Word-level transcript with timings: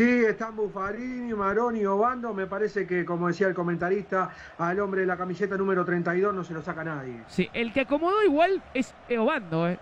Sí, 0.00 0.24
están 0.24 0.56
Buffarini, 0.56 1.34
Maroni, 1.34 1.84
Obando. 1.84 2.32
Me 2.32 2.46
parece 2.46 2.86
que, 2.86 3.04
como 3.04 3.28
decía 3.28 3.48
el 3.48 3.54
comentarista, 3.54 4.30
al 4.56 4.80
hombre 4.80 5.02
de 5.02 5.06
la 5.06 5.18
camiseta 5.18 5.58
número 5.58 5.84
32 5.84 6.34
no 6.34 6.42
se 6.42 6.54
lo 6.54 6.62
saca 6.62 6.82
nadie. 6.82 7.20
Sí, 7.28 7.50
el 7.52 7.70
que 7.70 7.82
acomodó 7.82 8.24
igual 8.24 8.62
es 8.72 8.94
Obando, 9.18 9.68
¿eh? 9.68 9.78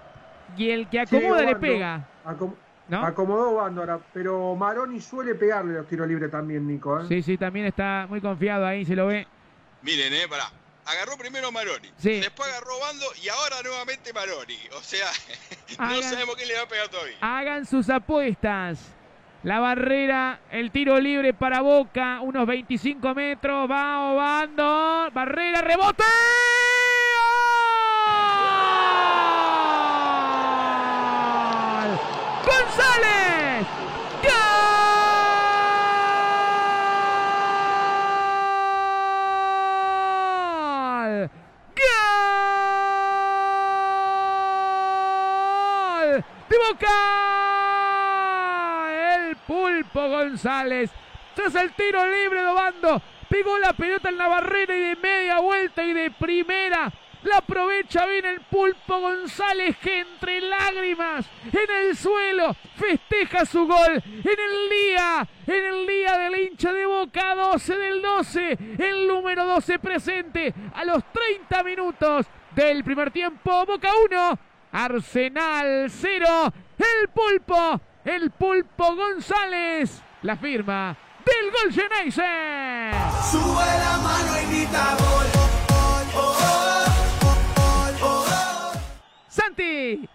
Y 0.56 0.70
el 0.70 0.88
que 0.88 0.98
acomoda 0.98 1.42
le 1.42 1.54
pega. 1.54 2.08
¿No? 2.88 3.06
Acomodó 3.06 3.50
Obando 3.50 3.82
ahora, 3.82 4.00
pero 4.12 4.56
Maroni 4.56 5.00
suele 5.00 5.36
pegarle 5.36 5.74
los 5.74 5.86
tiros 5.86 6.08
libres 6.08 6.32
también, 6.32 6.66
Nico. 6.66 6.98
¿eh? 6.98 7.04
Sí, 7.06 7.22
sí, 7.22 7.38
también 7.38 7.66
está 7.66 8.06
muy 8.08 8.20
confiado 8.20 8.66
ahí, 8.66 8.84
se 8.84 8.96
lo 8.96 9.06
ve. 9.06 9.24
Miren, 9.82 10.12
eh, 10.14 10.26
pará. 10.28 10.50
Agarró 10.84 11.16
primero 11.16 11.52
Maroni, 11.52 11.92
sí. 11.96 12.18
después 12.18 12.48
agarró 12.48 12.80
Bando 12.80 13.06
y 13.22 13.28
ahora 13.28 13.56
nuevamente 13.62 14.12
Maroni. 14.12 14.58
O 14.76 14.82
sea, 14.82 15.06
no 15.78 16.02
sabemos 16.02 16.34
quién 16.34 16.48
le 16.48 16.54
va 16.56 16.62
a 16.62 16.68
pegar 16.68 16.88
todavía. 16.88 17.18
Hagan 17.20 17.64
sus 17.66 17.88
apuestas. 17.88 18.97
La 19.44 19.60
barrera, 19.60 20.40
el 20.50 20.72
tiro 20.72 20.98
libre 20.98 21.32
para 21.32 21.60
Boca, 21.60 22.20
unos 22.20 22.44
25 22.44 23.14
metros, 23.14 23.70
va 23.70 24.12
Obando, 24.12 25.10
barrera, 25.14 25.62
rebote. 25.62 26.02
González. 32.44 33.66
Pulpo 49.48 50.08
González. 50.10 50.90
Tras 51.34 51.54
el 51.54 51.72
tiro 51.72 52.06
libre 52.06 52.42
de 52.42 52.48
Obando. 52.48 53.02
Pegó 53.30 53.58
la 53.58 53.72
pelota 53.72 54.10
en 54.10 54.18
la 54.18 54.28
barrera 54.28 54.76
y 54.76 54.80
de 54.80 54.96
media 54.96 55.40
vuelta 55.40 55.82
y 55.82 55.94
de 55.94 56.10
primera. 56.10 56.92
La 57.22 57.38
aprovecha 57.38 58.06
bien 58.06 58.26
el 58.26 58.40
Pulpo 58.42 59.00
González 59.00 59.76
que 59.78 60.00
entre 60.00 60.40
lágrimas 60.40 61.26
en 61.46 61.86
el 61.86 61.96
suelo 61.96 62.54
festeja 62.76 63.44
su 63.44 63.66
gol 63.66 64.02
en 64.04 64.24
el 64.24 64.70
día, 64.70 65.28
en 65.46 65.64
el 65.64 65.86
día 65.86 66.16
del 66.16 66.38
hincha 66.38 66.72
de 66.72 66.86
Boca 66.86 67.34
12 67.34 67.76
del 67.76 68.00
12, 68.00 68.58
el 68.78 69.08
número 69.08 69.44
12 69.46 69.80
presente 69.80 70.54
a 70.72 70.84
los 70.84 71.02
30 71.12 71.62
minutos 71.64 72.26
del 72.54 72.84
primer 72.84 73.10
tiempo. 73.10 73.66
Boca 73.66 73.90
1, 74.08 74.38
Arsenal 74.70 75.90
0, 75.90 76.52
el 76.78 77.08
Pulpo 77.08 77.80
el 78.08 78.30
Pulpo 78.30 78.96
González, 78.96 79.90
la 80.22 80.36
firma 80.36 80.96
del 81.26 81.50
gol 81.50 81.72
Geneise. 81.72 82.22
Sube 83.30 83.66
la 83.66 83.98
mano 83.98 84.40
y 84.40 84.46
grita 84.46 84.96
gol. 84.96 85.26
Santi. 89.28 90.08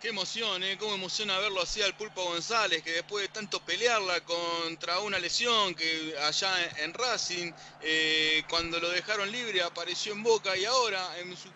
Qué 0.00 0.08
emoción, 0.08 0.62
¿eh? 0.64 0.76
Cómo 0.78 0.94
emociona 0.94 1.38
verlo 1.38 1.62
así 1.62 1.80
al 1.80 1.94
Pulpo 1.94 2.24
González, 2.24 2.82
que 2.82 2.90
después 2.90 3.22
de 3.22 3.28
tanto 3.28 3.60
pelearla 3.60 4.20
contra 4.22 4.98
una 5.00 5.18
lesión 5.18 5.74
que 5.76 6.14
allá 6.26 6.52
en 6.78 6.92
Racing, 6.92 7.52
eh, 7.82 8.42
cuando 8.48 8.80
lo 8.80 8.90
dejaron 8.90 9.30
libre 9.30 9.62
apareció 9.62 10.12
en 10.12 10.24
Boca 10.24 10.56
y 10.56 10.64
ahora 10.64 11.18
en 11.18 11.36
su 11.36 11.48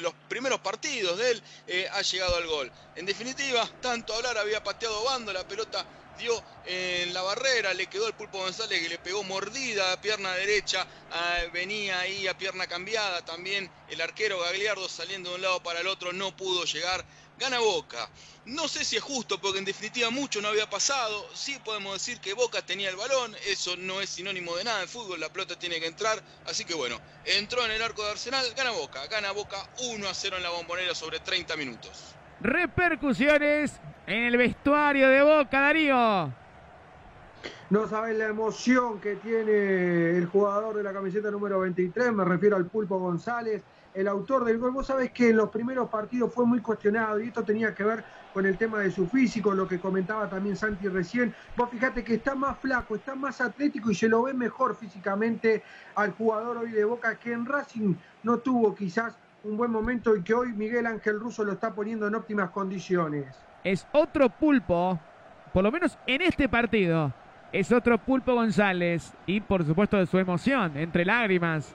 los 0.00 0.14
primeros 0.28 0.60
partidos 0.60 1.18
de 1.18 1.32
él 1.32 1.42
eh, 1.66 1.88
ha 1.92 2.02
llegado 2.02 2.36
al 2.36 2.46
gol. 2.46 2.72
En 2.96 3.06
definitiva, 3.06 3.68
tanto 3.80 4.14
hablar 4.14 4.38
había 4.38 4.62
pateado 4.62 5.04
bando, 5.04 5.32
la 5.32 5.46
pelota 5.46 5.84
dio 6.18 6.42
en 6.66 7.12
la 7.14 7.22
barrera, 7.22 7.72
le 7.72 7.86
quedó 7.86 8.06
el 8.06 8.14
Pulpo 8.14 8.38
González 8.38 8.80
que 8.82 8.88
le 8.88 8.98
pegó 8.98 9.24
mordida 9.24 9.92
a 9.92 10.00
pierna 10.00 10.34
derecha, 10.34 10.86
venía 11.52 12.00
ahí 12.00 12.28
a 12.28 12.36
pierna 12.36 12.66
cambiada, 12.66 13.24
también 13.24 13.70
el 13.88 14.00
arquero 14.00 14.38
Gagliardo 14.40 14.88
saliendo 14.88 15.30
de 15.30 15.36
un 15.36 15.42
lado 15.42 15.62
para 15.62 15.80
el 15.80 15.86
otro 15.86 16.12
no 16.12 16.36
pudo 16.36 16.64
llegar 16.64 17.04
gana 17.40 17.58
Boca. 17.58 18.08
No 18.44 18.68
sé 18.68 18.84
si 18.84 18.96
es 18.96 19.02
justo 19.02 19.40
porque 19.40 19.58
en 19.58 19.64
definitiva 19.64 20.10
mucho 20.10 20.40
no 20.40 20.48
había 20.48 20.68
pasado. 20.68 21.26
Sí 21.34 21.58
podemos 21.64 21.94
decir 21.94 22.20
que 22.20 22.34
Boca 22.34 22.62
tenía 22.62 22.90
el 22.90 22.96
balón. 22.96 23.34
Eso 23.46 23.76
no 23.76 24.00
es 24.00 24.10
sinónimo 24.10 24.54
de 24.56 24.64
nada 24.64 24.82
en 24.82 24.88
fútbol. 24.88 25.18
La 25.18 25.32
pelota 25.32 25.58
tiene 25.58 25.80
que 25.80 25.86
entrar. 25.86 26.22
Así 26.46 26.64
que 26.64 26.74
bueno, 26.74 27.00
entró 27.24 27.64
en 27.64 27.72
el 27.72 27.82
arco 27.82 28.04
de 28.04 28.10
Arsenal. 28.10 28.46
Gana 28.54 28.70
Boca. 28.70 29.06
Gana 29.06 29.32
Boca 29.32 29.68
1 29.78 30.08
a 30.08 30.14
0 30.14 30.36
en 30.36 30.42
la 30.42 30.50
bombonera 30.50 30.94
sobre 30.94 31.20
30 31.20 31.56
minutos. 31.56 32.14
Repercusiones 32.40 33.72
en 34.06 34.24
el 34.24 34.36
vestuario 34.36 35.08
de 35.08 35.22
Boca, 35.22 35.60
Darío. 35.60 36.34
No 37.70 37.86
saben 37.86 38.18
la 38.18 38.26
emoción 38.26 39.00
que 39.00 39.16
tiene 39.16 40.16
el 40.16 40.26
jugador 40.26 40.76
de 40.76 40.82
la 40.82 40.92
camiseta 40.92 41.30
número 41.30 41.60
23. 41.60 42.12
Me 42.12 42.24
refiero 42.24 42.56
al 42.56 42.66
Pulpo 42.66 42.98
González 42.98 43.62
el 43.94 44.08
autor 44.08 44.44
del 44.44 44.58
gol. 44.58 44.72
Vos 44.72 44.86
sabés 44.86 45.10
que 45.12 45.30
en 45.30 45.36
los 45.36 45.50
primeros 45.50 45.88
partidos 45.88 46.32
fue 46.32 46.46
muy 46.46 46.60
cuestionado 46.60 47.20
y 47.20 47.28
esto 47.28 47.42
tenía 47.44 47.74
que 47.74 47.84
ver 47.84 48.04
con 48.32 48.46
el 48.46 48.56
tema 48.56 48.80
de 48.80 48.90
su 48.90 49.06
físico, 49.06 49.52
lo 49.54 49.66
que 49.66 49.80
comentaba 49.80 50.28
también 50.28 50.56
Santi 50.56 50.88
recién. 50.88 51.34
Vos 51.56 51.70
fíjate 51.70 52.04
que 52.04 52.14
está 52.14 52.34
más 52.34 52.58
flaco, 52.58 52.94
está 52.94 53.14
más 53.14 53.40
atlético 53.40 53.90
y 53.90 53.94
se 53.94 54.08
lo 54.08 54.22
ve 54.22 54.34
mejor 54.34 54.76
físicamente 54.76 55.62
al 55.94 56.12
jugador 56.12 56.58
hoy 56.58 56.70
de 56.70 56.84
Boca 56.84 57.16
que 57.16 57.32
en 57.32 57.46
Racing 57.46 57.94
no 58.22 58.38
tuvo 58.38 58.74
quizás 58.74 59.16
un 59.42 59.56
buen 59.56 59.70
momento 59.70 60.14
y 60.14 60.22
que 60.22 60.34
hoy 60.34 60.52
Miguel 60.52 60.86
Ángel 60.86 61.18
Russo 61.18 61.44
lo 61.44 61.52
está 61.52 61.72
poniendo 61.72 62.06
en 62.06 62.14
óptimas 62.14 62.50
condiciones. 62.50 63.34
Es 63.64 63.86
otro 63.92 64.28
pulpo, 64.28 64.98
por 65.52 65.64
lo 65.64 65.72
menos 65.72 65.98
en 66.06 66.22
este 66.22 66.48
partido. 66.48 67.12
Es 67.52 67.72
otro 67.72 67.98
pulpo 67.98 68.34
González 68.34 69.12
y 69.26 69.40
por 69.40 69.64
supuesto 69.64 69.96
de 69.96 70.06
su 70.06 70.18
emoción, 70.18 70.76
entre 70.76 71.04
lágrimas, 71.04 71.74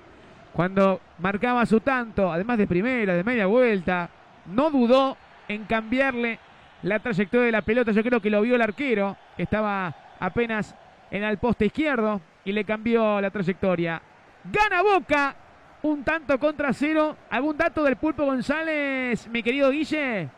cuando 0.54 1.02
marcaba 1.20 1.66
su 1.66 1.82
tanto, 1.82 2.32
además 2.32 2.58
de 2.58 2.66
primera, 2.66 3.14
de 3.14 3.26
media 3.26 3.46
vuelta, 3.46 4.10
no 4.46 4.72
dudó 4.72 5.18
en 5.50 5.66
cambiarle 5.66 6.40
la 6.82 7.00
trayectoria 7.00 7.48
de 7.48 7.52
la 7.52 7.62
pelota. 7.62 7.92
Yo 7.92 8.04
creo 8.04 8.22
que 8.22 8.30
lo 8.30 8.42
vio 8.42 8.56
el 8.56 8.62
arquero, 8.62 9.18
que 9.36 9.44
estaba 9.44 9.94
apenas 10.18 10.74
en 11.12 11.24
el 11.26 11.38
poste 11.40 11.66
izquierdo, 11.66 12.22
y 12.46 12.54
le 12.54 12.64
cambió 12.64 13.20
la 13.20 13.32
trayectoria. 13.32 14.02
Gana 14.46 14.82
Boca, 14.82 15.36
un 15.82 16.04
tanto 16.06 16.40
contra 16.40 16.72
cero. 16.72 17.18
¿Algún 17.30 17.58
dato 17.58 17.84
del 17.84 17.98
Pulpo 17.98 18.24
González, 18.24 19.28
mi 19.28 19.44
querido 19.44 19.72
Guille? 19.72 20.30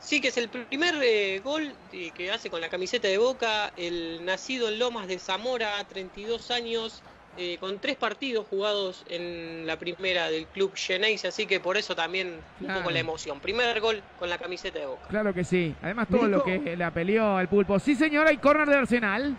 Sí, 0.00 0.20
que 0.20 0.28
es 0.28 0.36
el 0.36 0.48
primer 0.48 0.94
eh, 1.02 1.40
gol 1.42 1.72
que 2.14 2.30
hace 2.30 2.50
con 2.50 2.60
la 2.60 2.68
camiseta 2.68 3.08
de 3.08 3.18
Boca, 3.18 3.72
el 3.76 4.24
nacido 4.24 4.68
en 4.68 4.78
Lomas 4.78 5.08
de 5.08 5.18
Zamora, 5.18 5.82
32 5.88 6.50
años, 6.50 7.02
eh, 7.36 7.56
con 7.58 7.78
tres 7.78 7.96
partidos 7.96 8.46
jugados 8.48 9.04
en 9.08 9.64
la 9.64 9.78
primera 9.78 10.28
del 10.28 10.46
club 10.46 10.72
Geneise, 10.74 11.28
así 11.28 11.46
que 11.46 11.60
por 11.60 11.76
eso 11.76 11.94
también 11.94 12.40
un 12.60 12.74
poco 12.74 12.90
la 12.90 12.98
emoción. 12.98 13.38
Primer 13.38 13.80
gol 13.80 14.02
con 14.18 14.28
la 14.28 14.38
camiseta 14.38 14.78
de 14.78 14.86
Boca. 14.86 15.06
Claro 15.08 15.32
que 15.32 15.44
sí. 15.44 15.74
Además 15.82 16.08
todo 16.08 16.26
lo 16.26 16.42
que 16.42 16.76
le 16.76 16.90
peleó 16.90 17.36
al 17.36 17.48
pulpo. 17.48 17.78
Sí, 17.78 17.94
señora, 17.94 18.30
hay 18.30 18.38
córner 18.38 18.68
de 18.68 18.74
Arsenal. 18.74 19.36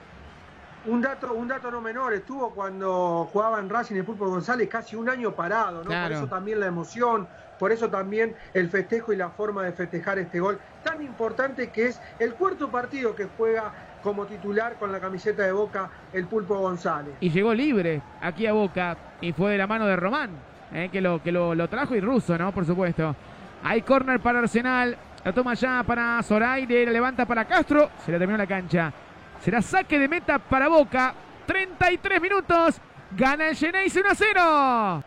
Un 0.90 1.02
dato, 1.02 1.34
un 1.34 1.48
dato 1.48 1.70
no 1.70 1.82
menor, 1.82 2.14
estuvo 2.14 2.50
cuando 2.50 3.30
jugaba 3.32 3.60
en 3.60 3.70
Racing 3.70 3.98
el 3.98 4.04
Pulpo 4.04 4.28
González 4.28 4.68
casi 4.68 4.96
un 4.96 5.08
año 5.08 5.34
parado, 5.34 5.84
¿no? 5.84 5.92
Por 5.92 6.12
eso 6.12 6.28
también 6.28 6.60
la 6.60 6.66
emoción, 6.66 7.28
por 7.60 7.72
eso 7.72 7.92
también 7.92 8.36
el 8.56 8.70
festejo 8.72 9.14
y 9.14 9.16
la 9.16 9.30
forma 9.30 9.62
de 9.62 9.72
festejar 9.72 10.18
este 10.18 10.40
gol 10.40 10.58
tan 10.84 11.00
importante 11.04 11.70
que 11.70 11.86
es 11.88 12.02
el 12.18 12.34
cuarto 12.34 12.72
partido 12.72 13.14
que 13.14 13.28
juega 13.38 13.72
como 14.02 14.26
titular 14.26 14.78
con 14.80 14.92
la 14.92 15.00
camiseta 15.00 15.44
de 15.44 15.52
Boca 15.52 15.92
el 16.12 16.26
Pulpo 16.26 16.58
González. 16.58 17.14
Y 17.20 17.30
llegó 17.30 17.54
libre 17.54 18.02
aquí 18.20 18.48
a 18.48 18.54
Boca 18.54 18.98
y 19.22 19.32
fue 19.32 19.52
de 19.52 19.60
la 19.60 19.68
mano 19.68 19.86
de 19.86 19.96
Román, 19.96 20.32
eh, 20.74 20.90
que, 20.92 21.02
lo, 21.02 21.22
que 21.22 21.32
lo, 21.32 21.68
trajo 21.68 21.96
y 21.96 22.00
ruso, 22.00 22.36
¿no? 22.36 22.52
Por 22.52 22.66
supuesto. 22.66 23.16
Hay 23.64 23.84
córner 23.84 24.22
para 24.22 24.40
Arsenal, 24.40 24.98
la 25.24 25.34
toma 25.34 25.54
ya 25.54 25.84
para 25.86 26.24
Zoraide, 26.24 26.84
la 26.84 26.92
levanta 26.92 27.28
para 27.28 27.46
Castro, 27.46 27.92
se 28.04 28.12
le 28.12 28.18
terminó 28.18 28.40
la 28.40 28.48
cancha. 28.48 28.92
Será 29.42 29.62
saque 29.62 29.98
de 29.98 30.08
meta 30.08 30.40
para 30.40 30.68
Boca, 30.68 31.14
33 31.46 32.22
minutos, 32.22 32.82
gana 33.12 33.50
el 33.50 33.56
Geneis 33.56 33.96
1 33.96 34.10
a 34.10 34.16
0. 34.16 35.04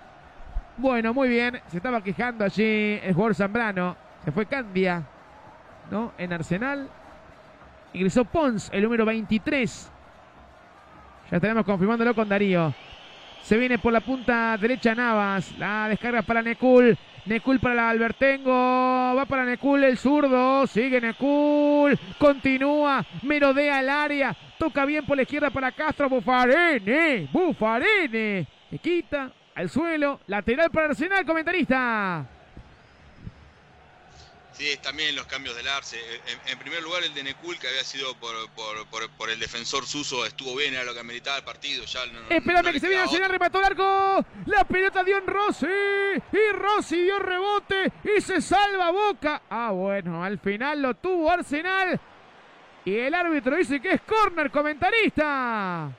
Bueno, 0.79 1.13
muy 1.13 1.29
bien, 1.29 1.61
se 1.69 1.77
estaba 1.77 2.03
quejando 2.03 2.45
allí 2.45 2.99
el 3.03 3.13
jugador 3.13 3.35
Zambrano, 3.35 3.97
se 4.25 4.33
fue 4.33 4.47
Candia, 4.47 5.03
¿no? 5.91 6.13
En 6.17 6.33
Arsenal, 6.33 6.89
Ingresó 7.93 8.25
Pons, 8.25 8.71
el 8.73 8.83
número 8.83 9.05
23. 9.05 9.93
Ya 11.31 11.37
estaremos 11.37 11.65
confirmándolo 11.65 12.15
con 12.15 12.29
Darío. 12.29 12.75
Se 13.43 13.57
viene 13.57 13.79
por 13.79 13.93
la 13.93 14.01
punta 14.01 14.57
derecha 14.57 14.95
Navas. 14.95 15.59
La 15.59 15.89
descarga 15.89 16.23
para 16.23 16.43
Necul. 16.43 16.97
Necul 17.27 17.61
para 17.61 17.75
la 17.75 17.91
Albertengo. 17.91 18.53
Va 18.53 19.25
para 19.27 19.45
Necul 19.45 19.85
el 19.85 19.99
zurdo. 19.99 20.67
Sigue 20.67 21.01
Necul. 21.01 21.99
Continúa. 22.19 23.05
Merodea 23.23 23.81
el 23.81 23.89
área. 23.89 24.37
Toca 24.59 24.85
bien 24.85 25.05
por 25.05 25.17
la 25.17 25.23
izquierda 25.23 25.51
para 25.51 25.73
Castro. 25.73 26.09
Bufarene. 26.09 27.29
Bufarene. 27.33 28.47
Se 28.71 28.79
quita 28.79 29.31
al 29.55 29.69
suelo. 29.69 30.21
Lateral 30.27 30.71
para 30.71 30.89
Arsenal, 30.89 31.25
comentarista. 31.25 32.27
Sí, 34.63 34.77
también 34.81 35.17
los 35.17 35.27
cambios 35.27 35.57
del 35.57 35.67
Arce. 35.67 35.97
Eh, 35.97 36.21
en, 36.47 36.57
primer 36.61 36.81
lugar, 36.85 37.03
el 37.03 37.13
de 37.13 37.25
Necul, 37.25 37.59
que 37.59 37.67
había 37.67 37.83
sido 37.83 38.15
por, 38.15 38.33
por, 39.19 39.29
el 39.29 39.41
defensor 39.41 39.85
Suso, 39.85 40.25
estuvo 40.25 40.55
bien, 40.55 40.73
era 40.73 40.85
lo 40.85 40.95
que 40.95 41.01
ameritaba 41.01 41.39
el 41.39 41.43
partido. 41.43 41.85
Ya 41.85 42.05
Espérame 42.31 42.71
que 42.71 42.79
se 42.79 42.87
viene 42.87 43.03
Arsenal, 43.03 43.29
remató 43.29 43.59
el 43.59 43.65
arco. 43.65 44.25
La 44.47 44.63
pelota 44.63 45.03
dio 45.03 45.19
en 45.19 45.27
Rossi. 45.27 45.67
Y 45.67 46.53
Rossi 46.53 47.03
dio 47.03 47.19
rebote 47.19 47.93
y 48.05 48.21
se 48.21 48.41
salva 48.41 48.93
Boca. 48.93 49.43
Ah, 49.51 49.73
bueno, 49.73 50.23
al 50.23 50.39
final 50.39 50.81
lo 50.81 50.95
tuvo 50.95 51.29
Arsenal. 51.29 52.01
Y 52.85 52.95
el 52.99 53.15
árbitro 53.15 53.57
dice 53.57 53.81
que 53.81 53.95
es 53.95 54.01
corner, 54.03 54.53
comentarista. 54.53 55.91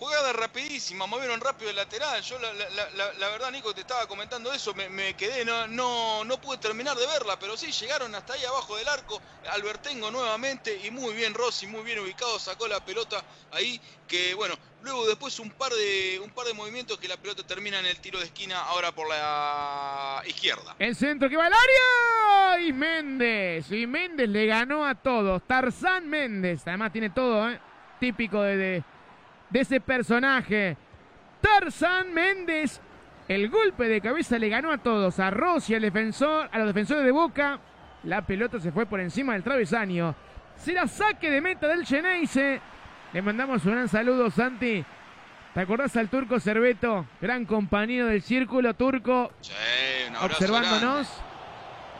Jugada 0.00 0.32
rapidísima, 0.32 1.06
movieron 1.06 1.42
rápido 1.42 1.68
el 1.68 1.76
lateral. 1.76 2.22
Yo 2.22 2.38
la, 2.38 3.28
verdad, 3.28 3.50
Nico, 3.52 3.74
te 3.74 3.82
estaba 3.82 4.06
comentando 4.06 4.50
eso, 4.50 4.72
me, 4.72 5.14
quedé, 5.14 5.44
no, 5.44 6.24
no, 6.24 6.40
pude 6.40 6.56
terminar 6.56 6.96
de 6.96 7.06
verla, 7.06 7.38
pero 7.38 7.54
sí, 7.54 7.70
llegaron 7.70 8.14
hasta 8.14 8.32
ahí 8.32 8.42
abajo 8.46 8.78
del 8.78 8.88
arco. 8.88 9.20
Albertengo 9.50 10.10
nuevamente 10.10 10.80
y 10.86 10.90
muy 10.90 11.12
bien 11.12 11.34
Rossi, 11.34 11.66
muy 11.66 11.82
bien 11.82 11.98
ubicado, 11.98 12.38
sacó 12.38 12.66
la 12.66 12.82
pelota 12.82 13.22
ahí, 13.52 13.78
que 14.08 14.32
bueno, 14.32 14.54
luego 14.80 15.06
después 15.06 15.38
un 15.38 15.50
par 15.50 15.70
de, 15.70 16.18
un 16.24 16.30
par 16.30 16.46
de 16.46 16.54
movimientos 16.54 16.98
que 16.98 17.06
la 17.06 17.18
pelota 17.18 17.46
termina 17.46 17.78
en 17.78 17.84
el 17.84 18.00
tiro 18.00 18.18
de 18.20 18.24
esquina 18.24 18.58
ahora 18.58 18.92
por 18.92 19.06
la 19.06 20.22
izquierda. 20.26 20.76
El 20.78 20.96
centro 20.96 21.28
que 21.28 21.36
va 21.36 21.44
al 21.44 21.52
área 21.52 22.66
y 22.66 22.72
Méndez, 22.72 23.70
y 23.70 23.86
Méndez 23.86 24.30
le 24.30 24.46
ganó 24.46 24.86
a 24.86 24.94
todos. 24.94 25.46
Tarzán 25.46 26.08
Méndez, 26.08 26.62
además 26.64 26.90
tiene 26.90 27.10
todo, 27.10 27.50
¿eh? 27.50 27.60
típico 28.00 28.40
de 28.40 28.82
ese 29.58 29.80
personaje. 29.80 30.76
Tarzan 31.40 32.12
Méndez. 32.12 32.80
El 33.28 33.48
golpe 33.48 33.84
de 33.84 34.00
cabeza 34.00 34.38
le 34.38 34.48
ganó 34.48 34.72
a 34.72 34.78
todos. 34.78 35.18
A 35.20 35.30
Rossi, 35.30 35.74
al 35.74 35.82
defensor, 35.82 36.48
a 36.52 36.58
los 36.58 36.66
defensores 36.66 37.04
de 37.04 37.12
Boca. 37.12 37.60
La 38.04 38.22
pelota 38.22 38.58
se 38.58 38.72
fue 38.72 38.86
por 38.86 39.00
encima 39.00 39.34
del 39.34 39.42
travesaño. 39.42 40.14
Será 40.56 40.86
saque 40.86 41.30
de 41.30 41.40
meta 41.40 41.68
del 41.68 41.86
Geneise. 41.86 42.60
Le 43.12 43.22
mandamos 43.22 43.64
un 43.64 43.72
gran 43.72 43.88
saludo, 43.88 44.30
Santi. 44.30 44.84
¿Te 45.54 45.60
acordás 45.60 45.96
al 45.96 46.08
turco 46.08 46.38
Cerveto? 46.38 47.06
Gran 47.20 47.44
compañero 47.44 48.06
del 48.06 48.22
círculo 48.22 48.74
turco. 48.74 49.32
Sí, 49.40 49.52
observándonos 50.22 51.08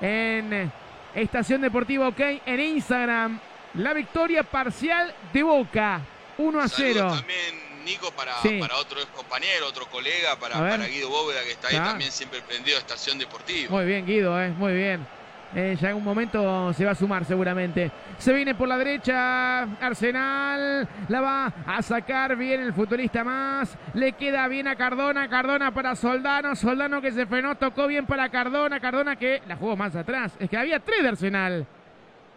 en 0.00 0.70
Estación 1.14 1.60
Deportiva 1.60 2.08
OK 2.08 2.20
en 2.46 2.60
Instagram. 2.60 3.40
La 3.74 3.92
victoria 3.92 4.42
parcial 4.42 5.12
de 5.32 5.42
Boca. 5.42 6.00
1 6.40 6.60
a 6.60 6.68
0. 6.68 7.12
También, 7.14 7.84
Nico, 7.84 8.10
para, 8.12 8.34
para 8.60 8.76
otro 8.76 8.98
compañero, 9.14 9.66
otro 9.68 9.86
colega, 9.86 10.36
para, 10.38 10.54
para, 10.58 10.86
Guido 10.86 11.08
Bóveda, 11.08 11.42
que 11.44 11.52
está 11.52 11.68
ahí 11.68 11.76
también 11.76 12.10
siempre 12.10 12.40
prendido 12.42 12.76
a 12.76 12.80
Estación 12.80 13.18
Deportiva. 13.18 13.70
Muy 13.70 13.84
bien, 13.84 14.06
Guido, 14.06 14.40
eh, 14.40 14.50
muy 14.50 14.74
bien. 14.74 15.06
Eh, 15.52 15.76
ya 15.80 15.90
en 15.90 15.96
un 15.96 16.04
momento 16.04 16.72
se 16.72 16.84
va 16.84 16.92
a 16.92 16.94
sumar 16.94 17.24
seguramente. 17.24 17.90
Se 18.18 18.32
viene 18.32 18.54
por 18.54 18.68
la 18.68 18.78
derecha 18.78 19.62
Arsenal. 19.62 20.88
La 21.08 21.20
va 21.20 21.46
a 21.66 21.82
sacar 21.82 22.36
bien 22.36 22.60
el 22.60 22.72
futbolista 22.72 23.24
más. 23.24 23.76
Le 23.94 24.12
queda 24.12 24.46
bien 24.46 24.68
a 24.68 24.76
Cardona. 24.76 25.28
Cardona 25.28 25.74
para 25.74 25.96
Soldano. 25.96 26.54
Soldano 26.54 27.02
que 27.02 27.10
se 27.10 27.26
frenó. 27.26 27.56
Tocó 27.56 27.88
bien 27.88 28.06
para 28.06 28.28
Cardona. 28.28 28.78
Cardona 28.78 29.16
que 29.16 29.42
la 29.48 29.56
jugó 29.56 29.76
más 29.76 29.96
atrás. 29.96 30.32
Es 30.38 30.48
que 30.48 30.56
había 30.56 30.78
tres 30.78 31.02
de 31.02 31.08
Arsenal. 31.08 31.66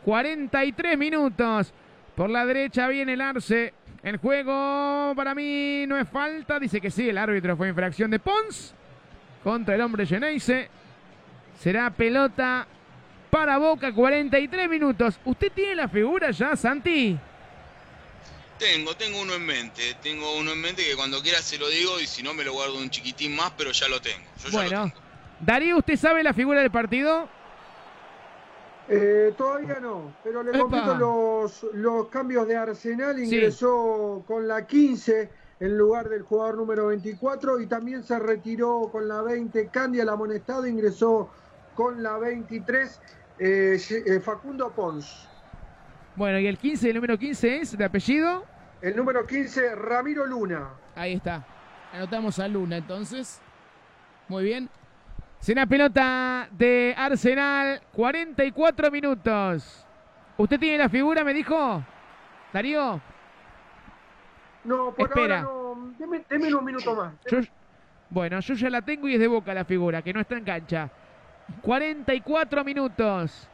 43 0.05 0.97
minutos. 0.97 1.71
Por 2.15 2.29
la 2.29 2.45
derecha 2.45 2.87
viene 2.87 3.13
el 3.13 3.21
Arce. 3.21 3.73
El 4.03 4.17
juego 4.17 5.13
para 5.15 5.33
mí 5.33 5.85
no 5.87 5.97
es 5.97 6.07
falta. 6.09 6.59
Dice 6.59 6.81
que 6.81 6.91
sí, 6.91 7.07
el 7.07 7.17
árbitro 7.17 7.55
fue 7.55 7.69
infracción 7.69 8.11
de 8.11 8.19
Pons 8.19 8.73
contra 9.43 9.75
el 9.75 9.81
hombre 9.81 10.05
Geneise. 10.05 10.69
Será 11.59 11.89
pelota 11.89 12.67
para 13.29 13.57
Boca, 13.57 13.93
43 13.93 14.69
minutos. 14.69 15.17
¿Usted 15.23 15.51
tiene 15.53 15.75
la 15.75 15.87
figura 15.87 16.31
ya, 16.31 16.55
Santi? 16.57 17.17
Tengo, 18.59 18.95
tengo 18.95 19.21
uno 19.21 19.33
en 19.35 19.45
mente. 19.45 19.95
Tengo 20.03 20.35
uno 20.35 20.51
en 20.51 20.59
mente 20.59 20.83
que 20.83 20.95
cuando 20.97 21.21
quiera 21.21 21.41
se 21.41 21.57
lo 21.57 21.69
digo 21.69 21.99
y 22.01 22.05
si 22.05 22.21
no 22.21 22.33
me 22.33 22.43
lo 22.43 22.51
guardo 22.51 22.77
un 22.77 22.89
chiquitín 22.89 23.35
más, 23.35 23.53
pero 23.57 23.71
ya 23.71 23.87
lo 23.87 24.01
tengo. 24.01 24.25
bueno, 24.51 24.91
Darío, 25.39 25.77
¿usted 25.77 25.95
sabe 25.95 26.23
la 26.23 26.33
figura 26.33 26.59
del 26.59 26.71
partido? 26.71 27.29
Eh, 28.89 29.33
todavía 29.37 29.79
no, 29.79 30.13
pero 30.23 30.43
le 30.43 30.57
completo 30.59 30.95
los, 30.95 31.65
los 31.73 32.07
cambios 32.09 32.47
de 32.47 32.57
Arsenal. 32.57 33.17
Ingresó 33.17 34.23
con 34.27 34.47
la 34.47 34.67
15 34.67 35.29
en 35.59 35.77
lugar 35.77 36.09
del 36.09 36.23
jugador 36.23 36.57
número 36.57 36.87
24 36.87 37.61
y 37.61 37.67
también 37.67 38.03
se 38.03 38.19
retiró 38.19 38.89
con 38.91 39.07
la 39.07 39.21
20 39.21 39.67
Candia 39.67 40.03
la 40.03 40.13
amonestado, 40.13 40.67
ingresó 40.67 41.29
con 41.75 42.03
la 42.03 42.17
23 42.17 43.01
eh, 43.39 43.77
eh, 43.89 44.19
Facundo 44.19 44.71
Pons. 44.71 45.29
Bueno, 46.15 46.39
y 46.39 46.47
el 46.47 46.57
15, 46.57 46.89
el 46.89 46.95
número 46.95 47.17
15 47.17 47.57
es 47.57 47.77
de 47.77 47.85
apellido. 47.85 48.43
El 48.81 48.95
número 48.95 49.25
15, 49.25 49.75
Ramiro 49.75 50.25
Luna. 50.25 50.69
Ahí 50.95 51.13
está. 51.13 51.45
Anotamos 51.93 52.39
a 52.39 52.47
Luna 52.47 52.77
entonces. 52.77 53.39
Muy 54.27 54.43
bien. 54.43 54.69
Será 55.43 55.65
pelota 55.65 56.47
de 56.51 56.95
Arsenal, 56.97 57.81
44 57.91 58.89
minutos. 58.89 59.85
¿Usted 60.37 60.57
tiene 60.57 60.77
la 60.77 60.87
figura, 60.87 61.21
me 61.25 61.33
dijo? 61.33 61.83
Darío. 62.53 63.01
No, 64.63 64.93
por 64.95 65.09
Espera. 65.09 65.41
ahora 65.41 65.75
no. 65.99 66.23
Deme, 66.29 66.55
un 66.55 66.63
minuto 66.63 66.95
más. 66.95 67.13
bueno, 68.09 68.39
yo 68.39 68.53
ya 68.53 68.69
la 68.69 68.81
tengo 68.83 69.09
y 69.09 69.15
es 69.15 69.19
de 69.19 69.27
boca 69.27 69.53
la 69.53 69.65
figura, 69.65 70.01
que 70.01 70.13
no 70.13 70.21
está 70.21 70.37
en 70.37 70.45
cancha. 70.45 70.89
44 71.61 72.63
minutos. 72.63 73.49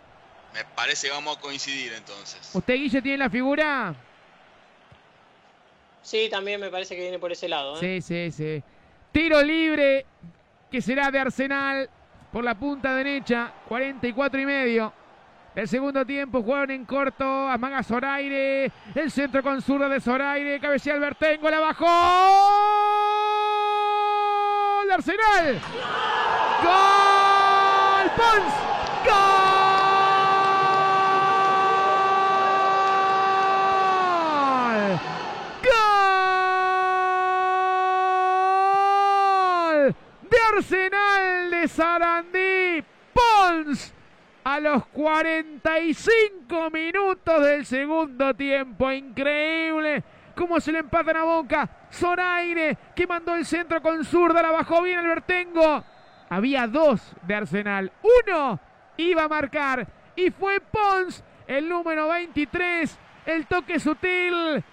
Me 0.53 0.63
parece 0.75 1.07
que 1.07 1.13
vamos 1.13 1.37
a 1.37 1.41
coincidir 1.41 1.93
entonces. 1.93 2.51
¿Usted, 2.53 2.75
Guille, 2.75 3.01
tiene 3.01 3.17
la 3.17 3.31
figura? 3.31 3.95
Sí, 6.03 6.27
también 6.29 6.61
me 6.61 6.69
parece 6.69 6.95
que 6.95 7.01
viene 7.01 7.17
por 7.17 7.31
ese 7.31 7.49
lado. 7.49 7.77
¿eh? 7.81 7.99
Sí, 7.99 8.01
sí, 8.01 8.31
sí. 8.31 8.63
Tiro 9.11 9.41
libre 9.41 10.05
que 10.69 10.81
será 10.81 11.11
de 11.11 11.19
Arsenal 11.19 11.89
por 12.31 12.43
la 12.43 12.55
punta 12.55 12.93
derecha, 12.95 13.51
44 13.67 14.39
y 14.39 14.45
medio. 14.45 14.93
El 15.55 15.67
segundo 15.67 16.05
tiempo 16.05 16.43
jugaron 16.43 16.71
en 16.71 16.85
corto, 16.85 17.25
amaga 17.49 17.83
Zoraire, 17.83 18.71
el 18.93 19.11
centro 19.11 19.41
con 19.41 19.61
zurda 19.61 19.89
de 19.89 19.99
Zoraire, 19.99 20.59
cabecea 20.59 20.93
Albertengo, 20.93 21.49
la 21.49 21.59
bajó. 21.59 21.85
¡De 24.85 24.93
Arsenal! 24.93 25.59
¡Gol! 26.63 28.11
¡Pons! 28.15 28.53
¡Gol! 29.05 29.48
Sarandí. 41.69 42.83
Pons 43.13 43.93
a 44.43 44.59
los 44.59 44.85
45 44.87 46.69
minutos 46.69 47.43
del 47.43 47.65
segundo 47.65 48.33
tiempo. 48.33 48.91
Increíble 48.91 50.03
cómo 50.35 50.59
se 50.59 50.71
le 50.71 50.79
empatan 50.79 51.17
a 51.17 51.23
boca. 51.23 51.69
Zoraire 51.91 52.77
que 52.95 53.07
mandó 53.07 53.35
el 53.35 53.45
centro 53.45 53.81
con 53.81 54.03
zurda. 54.03 54.41
La 54.41 54.51
bajó 54.51 54.81
bien 54.81 54.99
Albertengo. 54.99 55.83
Había 56.29 56.67
dos 56.67 57.01
de 57.23 57.35
Arsenal. 57.35 57.91
Uno 58.27 58.59
iba 58.97 59.23
a 59.23 59.27
marcar. 59.27 59.87
Y 60.15 60.31
fue 60.31 60.59
Pons, 60.59 61.23
el 61.47 61.69
número 61.69 62.07
23. 62.09 62.97
El 63.25 63.47
toque 63.47 63.79
sutil 63.79 64.63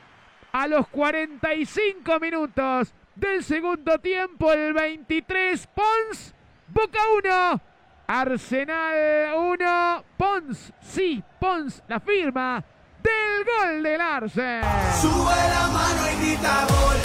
a 0.52 0.66
los 0.66 0.88
45 0.88 2.18
minutos 2.18 2.94
del 3.14 3.42
segundo 3.42 3.98
tiempo, 3.98 4.52
el 4.52 4.72
23, 4.72 5.66
Pons, 5.68 6.34
Boca 6.68 6.98
1, 7.24 7.60
Arsenal 8.08 9.34
1, 9.36 10.04
Pons, 10.16 10.72
sí, 10.80 11.22
Pons, 11.38 11.82
la 11.88 12.00
firma 12.00 12.62
del 13.02 13.44
gol 13.44 13.82
del 13.82 14.00
Arce. 14.00 14.60
Sube 15.00 15.34
la 15.34 15.68
mano 15.68 16.10
y 16.10 16.26
grita 16.26 16.66
gol. 16.68 16.96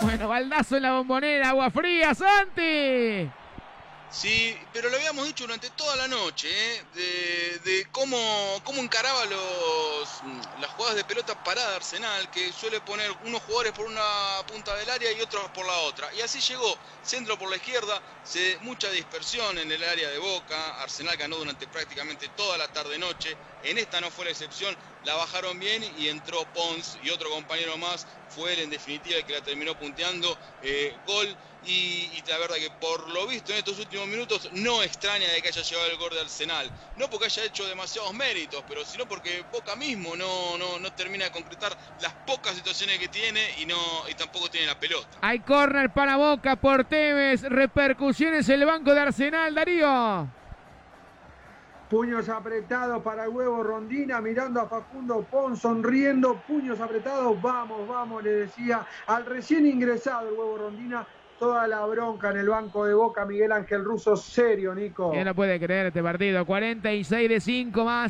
Bueno, 0.00 0.28
baldazo 0.28 0.76
en 0.76 0.82
la 0.82 0.92
bombonera, 0.92 1.48
agua 1.50 1.70
fría, 1.70 2.14
Santi. 2.14 3.30
Sí, 4.10 4.56
pero 4.72 4.88
lo 4.88 4.96
habíamos 4.96 5.26
dicho 5.26 5.42
durante 5.42 5.70
toda 5.70 5.96
la 5.96 6.06
noche, 6.06 6.48
¿eh? 6.48 7.60
de, 7.64 7.86
cómo, 7.90 8.16
cómo 8.62 8.80
encaraba 8.80 9.24
los, 9.24 9.40
las 10.58 10.70
jugadas 10.72 10.96
de 10.96 11.04
pelota 11.04 11.34
parada 11.42 11.76
Arsenal, 11.76 12.30
que 12.30 12.52
suele 12.52 12.80
poner 12.80 13.10
unos 13.22 13.42
jugadores 13.42 13.72
por 13.72 13.86
una 13.86 14.02
punta 14.46 14.74
del 14.76 14.90
área 14.90 15.12
y 15.12 15.20
otros 15.20 15.50
por 15.50 15.66
la 15.66 15.78
otra. 15.78 16.12
Y 16.14 16.20
así 16.20 16.40
llegó, 16.40 16.78
centro 17.02 17.38
por 17.38 17.50
la 17.50 17.56
izquierda, 17.56 18.02
se, 18.22 18.58
mucha 18.60 18.90
dispersión 18.90 19.58
en 19.58 19.70
el 19.70 19.82
área 19.82 20.10
de 20.10 20.18
Boca, 20.18 20.82
Arsenal 20.82 21.16
ganó 21.16 21.36
durante 21.36 21.66
prácticamente 21.68 22.28
toda 22.30 22.58
la 22.58 22.68
tarde-noche, 22.68 23.36
En 23.64 23.78
esta 23.78 24.00
no 24.00 24.10
fue 24.10 24.26
la 24.26 24.30
excepción, 24.30 24.76
la 25.04 25.14
bajaron 25.14 25.58
bien 25.58 25.82
y 25.98 26.08
entró 26.08 26.44
Pons 26.52 26.98
y 27.02 27.10
otro 27.10 27.30
compañero 27.30 27.76
más 27.78 28.06
fue 28.28 28.52
él 28.52 28.60
en 28.60 28.70
definitiva 28.70 29.16
el 29.16 29.24
que 29.24 29.32
la 29.32 29.40
terminó 29.40 29.74
punteando. 29.78 30.36
Eh, 30.62 30.94
gol 31.06 31.36
y, 31.66 32.22
la 32.28 32.38
verdad 32.38 32.56
que 32.56 32.70
por 32.70 33.08
lo 33.10 33.26
visto 33.26 33.52
en 33.52 33.58
estos 33.58 33.78
últimos 33.78 34.06
minutos 34.06 34.50
no 34.52 34.82
extraña 34.82 35.28
de 35.28 35.40
que 35.40 35.48
haya 35.48 35.62
llegado 35.62 35.90
el 35.90 35.96
gol 35.96 36.10
de 36.10 36.20
Arsenal. 36.20 36.70
No 36.96 37.08
porque 37.08 37.26
haya 37.26 37.44
hecho 37.44 37.66
demasiados 37.66 38.12
méritos, 38.12 38.62
pero 38.68 38.84
sino 38.84 39.06
porque 39.06 39.44
Boca 39.50 39.76
mismo 39.76 40.14
no, 40.16 40.58
no, 40.58 40.78
no 40.78 40.92
termina 40.92 41.24
de 41.24 41.30
concretar 41.30 41.76
las 42.00 42.12
pocas 42.26 42.54
situaciones 42.54 42.98
que 42.98 43.08
tiene 43.08 43.40
y, 43.58 43.66
no, 43.66 43.76
y 44.08 44.14
tampoco 44.14 44.50
tiene 44.50 44.66
la 44.66 44.78
pelota. 44.78 45.18
Hay 45.22 45.40
córner 45.40 45.90
para 45.90 46.16
Boca 46.16 46.56
por 46.56 46.84
Tevez, 46.84 47.42
repercusiones 47.42 48.48
en 48.48 48.60
el 48.60 48.66
banco 48.66 48.92
de 48.94 49.00
Arsenal, 49.00 49.54
Darío. 49.54 50.43
Puños 51.94 52.28
apretados 52.28 53.04
para 53.04 53.22
el 53.22 53.30
huevo 53.30 53.62
Rondina, 53.62 54.20
mirando 54.20 54.60
a 54.60 54.66
Facundo 54.66 55.24
Pon, 55.30 55.56
sonriendo, 55.56 56.42
puños 56.44 56.80
apretados, 56.80 57.40
vamos, 57.40 57.86
vamos, 57.86 58.20
le 58.24 58.32
decía 58.32 58.84
al 59.06 59.24
recién 59.24 59.64
ingresado 59.64 60.28
el 60.28 60.34
huevo 60.34 60.58
Rondina, 60.58 61.06
toda 61.38 61.68
la 61.68 61.86
bronca 61.86 62.32
en 62.32 62.38
el 62.38 62.48
banco 62.48 62.84
de 62.84 62.94
Boca, 62.94 63.24
Miguel 63.24 63.52
Ángel 63.52 63.84
Russo, 63.84 64.16
serio, 64.16 64.74
Nico. 64.74 65.12
¿Quién 65.12 65.24
no 65.24 65.36
puede 65.36 65.60
creer 65.60 65.86
este 65.86 66.02
partido? 66.02 66.44
46 66.44 67.28
de 67.28 67.40
5 67.40 67.84
más. 67.84 68.02